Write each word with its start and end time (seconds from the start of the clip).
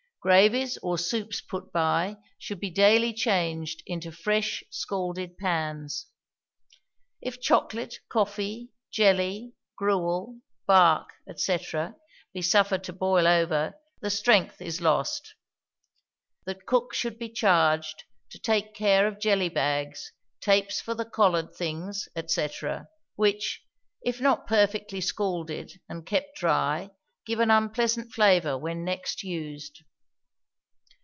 Gravies 0.23 0.77
or 0.83 0.99
soups 0.99 1.41
put 1.41 1.71
by, 1.73 2.15
should 2.37 2.59
be 2.59 2.69
daily 2.69 3.11
changed 3.11 3.81
into 3.87 4.11
fresh 4.11 4.63
scalded 4.69 5.35
pans. 5.35 6.05
If 7.21 7.41
chocolate, 7.41 7.97
coffee, 8.07 8.69
jelly, 8.91 9.53
gruel, 9.75 10.39
bark, 10.67 11.09
&c., 11.35 11.57
be 12.33 12.41
suffered 12.43 12.83
to 12.83 12.93
boil 12.93 13.25
over, 13.27 13.73
the 14.01 14.11
strength 14.11 14.61
is 14.61 14.79
lost. 14.79 15.33
The 16.45 16.53
cook 16.53 16.93
should 16.93 17.17
be 17.17 17.29
charged 17.29 18.03
to 18.29 18.37
take 18.37 18.75
care 18.75 19.07
of 19.07 19.19
jelly 19.19 19.49
bags, 19.49 20.11
tapes 20.39 20.79
for 20.81 20.93
the 20.93 21.03
collared 21.05 21.55
things, 21.55 22.07
&c., 22.27 22.47
which, 23.15 23.63
if 24.03 24.21
not 24.21 24.45
perfectly 24.45 25.01
scalded 25.01 25.81
and 25.89 26.05
kept 26.05 26.37
dry, 26.37 26.91
give 27.25 27.39
an 27.39 27.49
unpleasant 27.49 28.13
flavor 28.13 28.55
when 28.55 28.85
next 28.85 29.23
used. 29.23 29.81